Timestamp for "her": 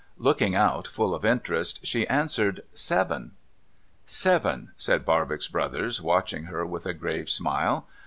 6.45-6.65